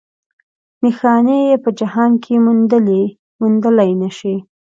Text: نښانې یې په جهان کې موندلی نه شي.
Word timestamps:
نښانې 0.81 1.37
یې 1.47 1.55
په 1.63 1.69
جهان 1.79 2.11
کې 2.23 2.33
موندلی 2.45 3.89
نه 4.01 4.09
شي. 4.17 4.35